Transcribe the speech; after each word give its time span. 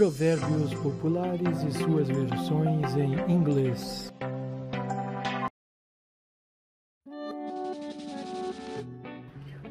Provérbios 0.00 0.72
populares 0.76 1.62
e 1.62 1.72
suas 1.72 2.08
versões 2.08 2.96
em 2.96 3.30
inglês. 3.30 4.10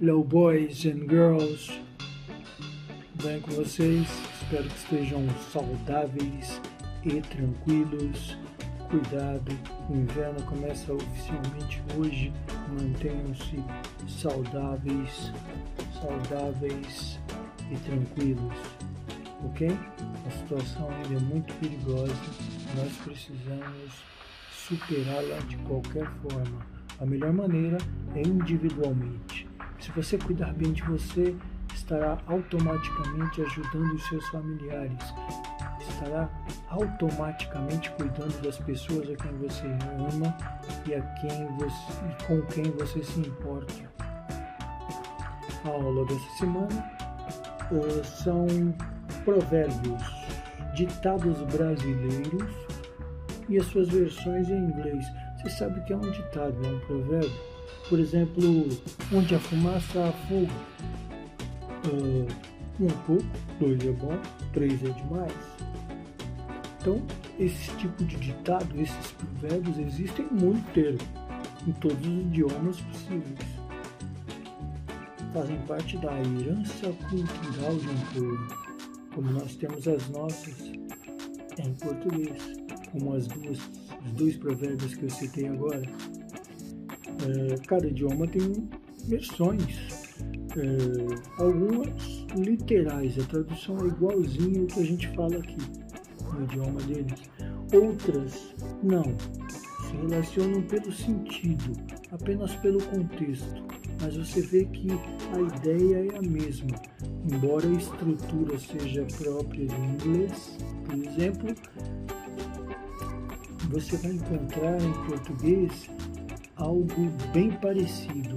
Hello, 0.00 0.24
boys 0.24 0.86
and 0.86 1.06
girls. 1.10 1.78
Bem 3.22 3.38
com 3.42 3.50
vocês? 3.50 4.08
Espero 4.40 4.64
que 4.64 4.76
estejam 4.78 5.28
saudáveis 5.52 6.58
e 7.04 7.20
tranquilos. 7.20 8.38
Cuidado, 8.88 9.52
o 9.90 9.94
inverno 9.94 10.42
começa 10.46 10.90
oficialmente 10.90 11.82
hoje. 11.98 12.32
Mantenham-se 12.70 13.62
saudáveis, 14.08 15.30
saudáveis 16.00 17.20
e 17.70 17.76
tranquilos, 17.76 18.54
ok? 19.44 19.68
A 20.26 20.30
situação 20.30 20.88
ainda 20.90 21.14
é 21.14 21.20
muito 21.20 21.52
perigosa. 21.54 22.14
Nós 22.76 22.92
precisamos 23.04 23.92
superá-la 24.50 25.38
de 25.48 25.56
qualquer 25.58 26.10
forma. 26.22 26.66
A 27.00 27.04
melhor 27.04 27.32
maneira 27.32 27.78
é 28.14 28.22
individualmente. 28.22 29.46
Se 29.80 29.90
você 29.92 30.16
cuidar 30.16 30.54
bem 30.54 30.72
de 30.72 30.82
você, 30.82 31.36
estará 31.74 32.18
automaticamente 32.26 33.42
ajudando 33.42 33.94
os 33.94 34.06
seus 34.06 34.26
familiares, 34.28 35.14
estará 35.80 36.30
automaticamente 36.68 37.90
cuidando 37.90 38.40
das 38.42 38.56
pessoas 38.58 39.10
a 39.10 39.16
quem 39.16 39.36
você 39.38 39.66
ama 39.66 40.34
e 40.86 40.94
a 40.94 41.02
quem 41.16 41.46
você, 41.58 42.26
com 42.26 42.40
quem 42.46 42.70
você 42.72 43.02
se 43.02 43.20
importa. 43.20 43.74
A 45.64 45.68
aula 45.68 46.06
dessa 46.06 46.30
semana 46.38 46.90
uh, 47.70 48.04
são 48.04 48.46
provérbios, 49.24 50.02
ditados 50.74 51.38
brasileiros 51.52 52.50
e 53.48 53.58
as 53.58 53.66
suas 53.66 53.88
versões 53.88 54.48
em 54.48 54.58
inglês. 54.58 55.04
Você 55.36 55.50
sabe 55.50 55.80
que 55.84 55.92
é 55.92 55.96
um 55.96 56.10
ditado, 56.10 56.56
é 56.64 56.68
um 56.68 56.80
provérbio? 56.80 57.54
Por 57.88 57.98
exemplo, 57.98 58.68
onde 59.12 59.34
a 59.34 59.38
fumaça 59.38 60.08
há 60.08 60.12
fogo. 60.28 60.50
Uh, 61.86 62.26
um 62.80 62.88
pouco, 63.06 63.24
dois 63.60 63.86
é 63.86 63.92
bom, 63.92 64.18
três 64.52 64.82
é 64.82 64.88
demais. 64.90 65.32
Então, 66.80 67.02
esse 67.38 67.70
tipo 67.76 68.04
de 68.04 68.16
ditado, 68.16 68.80
esses 68.80 69.12
provérbios 69.12 69.78
existem 69.78 70.26
muito 70.30 70.68
inteiro, 70.68 70.98
em 71.66 71.72
todos 71.72 71.98
os 72.06 72.20
idiomas 72.20 72.80
possíveis. 72.80 73.38
Fazem 75.32 75.58
parte 75.66 75.96
da 75.98 76.12
herança 76.12 76.92
cultural 77.08 77.74
de 77.76 77.88
um 77.88 78.00
povo, 78.12 78.63
como 79.14 79.30
nós 79.30 79.54
temos 79.56 79.86
as 79.86 80.08
nossas 80.10 80.72
em 81.58 81.72
português, 81.74 82.38
como 82.90 83.14
as 83.14 83.26
duas, 83.28 83.58
os 84.04 84.12
dois 84.12 84.36
provérbios 84.36 84.94
que 84.94 85.04
eu 85.04 85.10
citei 85.10 85.48
agora. 85.48 85.82
É, 87.26 87.54
cada 87.66 87.86
idioma 87.86 88.26
tem 88.26 88.68
versões, 89.06 89.78
é, 90.56 91.42
algumas 91.42 92.26
literais, 92.36 93.18
a 93.18 93.24
tradução 93.24 93.78
é 93.78 93.86
igualzinho 93.86 94.62
ao 94.62 94.66
que 94.66 94.80
a 94.80 94.84
gente 94.84 95.08
fala 95.08 95.36
aqui 95.36 95.56
no 96.32 96.44
idioma 96.44 96.80
deles. 96.82 97.22
Outras 97.72 98.54
não, 98.82 99.16
se 99.94 100.06
relacionam 100.06 100.62
pelo 100.62 100.92
sentido, 100.92 101.72
apenas 102.10 102.54
pelo 102.56 102.82
contexto, 102.84 103.62
mas 104.00 104.16
você 104.16 104.40
vê 104.40 104.64
que 104.64 104.88
a 105.32 105.40
ideia 105.56 106.12
é 106.12 106.18
a 106.18 106.22
mesma, 106.22 106.76
embora 107.32 107.66
a 107.66 107.72
estrutura 107.72 108.58
seja 108.58 109.06
própria 109.18 109.66
do 109.66 109.74
inglês, 109.74 110.58
por 110.84 110.94
exemplo, 110.94 111.54
você 113.70 113.96
vai 113.98 114.12
encontrar 114.12 114.80
em 114.82 114.92
português 115.06 115.90
algo 116.56 117.10
bem 117.32 117.50
parecido, 117.52 118.36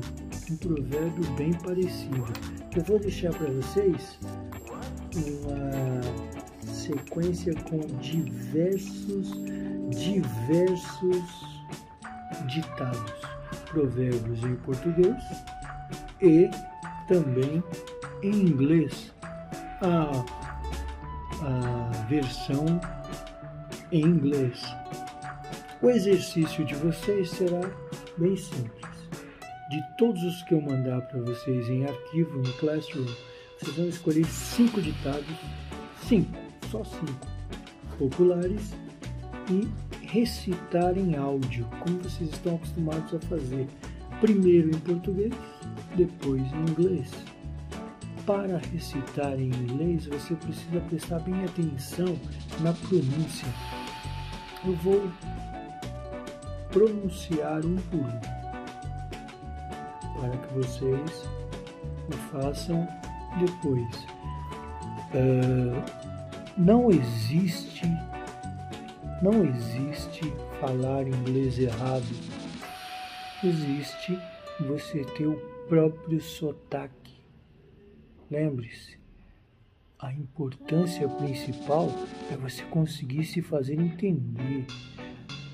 um 0.50 0.58
provérbio 0.58 1.32
bem 1.36 1.54
parecido. 1.54 2.26
Eu 2.76 2.84
vou 2.84 3.00
deixar 3.00 3.34
para 3.34 3.52
vocês 3.52 4.18
uma 5.16 6.02
sequência 6.64 7.54
com 7.70 7.80
diversos, 8.00 9.32
diversos 9.90 11.57
ditados, 12.46 13.14
provérbios 13.70 14.44
em 14.44 14.56
português 14.58 15.24
e 16.22 16.50
também 17.08 17.64
em 18.24 18.32
inglês. 18.32 19.14
A, 19.82 20.10
a 21.44 21.92
versão 22.08 22.66
em 23.92 24.02
inglês. 24.02 24.64
O 25.82 25.90
exercício 25.90 26.66
de 26.66 26.74
vocês 26.76 27.30
será 27.30 27.62
bem 28.18 28.36
simples. 28.36 28.88
De 29.70 29.84
todos 29.98 30.24
os 30.24 30.42
que 30.44 30.54
eu 30.54 30.62
mandar 30.62 31.02
para 31.02 31.22
vocês 31.22 31.70
em 31.70 31.86
arquivo 31.86 32.38
no 32.40 32.54
Classroom, 32.54 33.06
vocês 33.60 33.76
vão 33.76 33.88
escolher 33.88 34.26
cinco 34.26 34.82
ditados, 34.82 35.36
cinco, 36.08 36.38
só 36.72 36.84
cinco, 36.84 37.28
populares 38.00 38.74
e 39.50 39.68
recitar 40.08 40.98
em 40.98 41.16
áudio, 41.16 41.68
como 41.80 42.00
vocês 42.00 42.30
estão 42.30 42.56
acostumados 42.56 43.14
a 43.14 43.20
fazer. 43.28 43.68
Primeiro 44.20 44.70
em 44.70 44.80
português, 44.80 45.34
depois 45.96 46.42
em 46.42 46.72
inglês. 46.72 47.12
Para 48.26 48.58
recitar 48.58 49.40
em 49.40 49.48
inglês, 49.48 50.06
você 50.06 50.34
precisa 50.36 50.80
prestar 50.82 51.20
bem 51.20 51.44
atenção 51.46 52.18
na 52.62 52.74
pronúncia. 52.74 53.48
Eu 54.66 54.74
vou 54.78 55.10
pronunciar 56.72 57.66
um 57.66 57.76
por 57.76 58.00
um, 58.00 58.20
para 60.20 60.38
que 60.38 60.54
vocês 60.54 61.30
o 62.10 62.14
façam 62.32 62.88
depois. 63.40 63.96
Uh, 65.14 65.82
não 66.58 66.90
existe, 66.90 67.86
não 69.22 69.46
existe 69.46 70.32
falar 70.60 71.08
inglês 71.08 71.58
errado. 71.58 72.06
Existe 73.44 74.18
você 74.60 75.04
ter 75.04 75.28
o 75.28 75.38
próprio 75.68 76.20
sotaque. 76.22 77.18
Lembre-se, 78.30 78.98
a 80.00 80.12
importância 80.14 81.08
principal 81.08 81.90
é 82.32 82.38
você 82.38 82.64
conseguir 82.66 83.26
se 83.26 83.42
fazer 83.42 83.74
entender. 83.74 84.66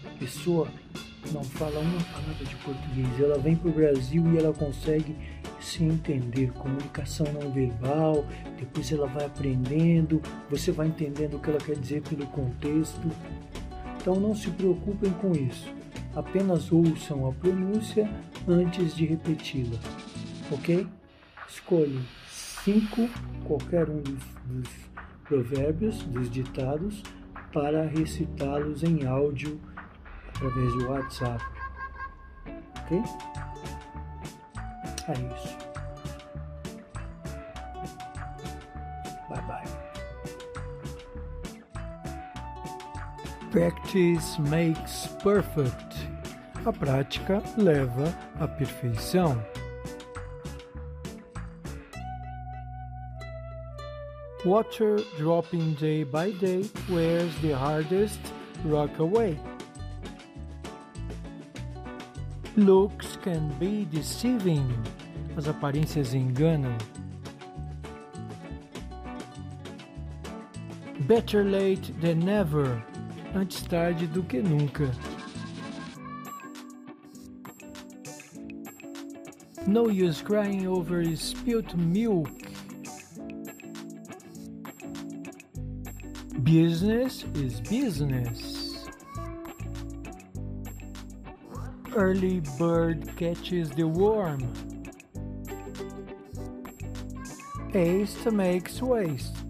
A 0.05 0.19
pessoa 0.19 0.67
não 1.31 1.43
fala 1.43 1.79
uma 1.79 2.03
palavra 2.03 2.45
de 2.45 2.55
português. 2.57 3.19
Ela 3.19 3.37
vem 3.37 3.55
para 3.55 3.69
o 3.69 3.73
Brasil 3.73 4.33
e 4.33 4.37
ela 4.37 4.53
consegue 4.53 5.15
se 5.63 5.83
entender, 5.83 6.51
comunicação 6.51 7.25
não 7.31 7.49
verbal, 7.51 8.25
depois 8.59 8.91
ela 8.91 9.07
vai 9.07 9.25
aprendendo, 9.25 10.21
você 10.49 10.71
vai 10.71 10.87
entendendo 10.87 11.35
o 11.35 11.39
que 11.39 11.49
ela 11.49 11.59
quer 11.59 11.77
dizer 11.77 12.01
pelo 12.01 12.27
contexto. 12.27 13.09
Então 14.03 14.19
não 14.19 14.35
se 14.35 14.51
preocupem 14.51 15.09
com 15.13 15.31
isso, 15.31 15.73
apenas 16.13 16.69
ouçam 16.73 17.25
a 17.25 17.31
pronúncia 17.31 18.05
antes 18.45 18.93
de 18.93 19.05
repeti-la, 19.05 19.79
ok? 20.51 20.85
Escolhe 21.47 22.01
cinco, 22.27 23.07
qualquer 23.45 23.89
um 23.89 24.01
dos, 24.01 24.21
dos 24.43 24.69
provérbios, 25.23 26.03
dos 26.03 26.29
ditados, 26.29 27.01
para 27.53 27.87
recitá-los 27.87 28.83
em 28.83 29.07
áudio 29.07 29.57
através 30.27 30.73
do 30.73 30.89
WhatsApp. 30.89 31.45
Ok? 32.81 33.01
É 35.07 35.13
isso. 35.13 35.57
Bye 39.29 39.41
bye. 39.47 39.72
Practice 43.53 44.39
makes 44.39 45.05
perfect. 45.21 45.93
A 46.65 46.73
prática 46.73 47.39
leva 47.55 48.11
à 48.39 48.47
perfeição. 48.47 49.39
Water 54.43 54.97
dropping 55.19 55.75
day 55.75 56.03
by 56.03 56.31
day 56.31 56.67
wears 56.89 57.31
the 57.43 57.51
hardest 57.51 58.19
rock 58.65 58.97
away. 58.97 59.37
Looks 62.55 63.17
can 63.17 63.49
be 63.59 63.85
deceiving. 63.85 64.67
As 65.37 65.47
aparências 65.47 66.15
enganam. 66.15 66.75
Better 71.01 71.43
late 71.43 71.93
than 72.01 72.17
never. 72.25 72.83
Antes 73.35 73.63
tarde 73.63 74.05
do 74.07 74.23
que 74.23 74.41
nunca. 74.41 74.91
No 79.65 79.87
use 79.89 80.21
crying 80.21 80.67
over 80.67 81.03
spilt 81.15 81.75
milk. 81.75 82.29
Business 86.43 87.23
is 87.33 87.61
business. 87.61 88.87
Early 91.95 92.41
bird 92.59 93.15
catches 93.15 93.69
the 93.71 93.87
worm. 93.87 94.53
Haste 97.71 98.31
makes 98.31 98.81
waste. 98.81 99.42